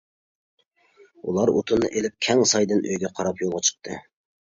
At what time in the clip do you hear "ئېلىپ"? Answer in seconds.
1.93-2.19